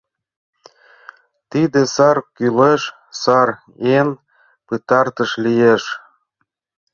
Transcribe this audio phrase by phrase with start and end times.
[1.49, 2.81] Тиде сар Кӱлеш
[3.21, 3.49] сар
[3.97, 4.09] Эн
[4.67, 5.83] пытартыш лиеш!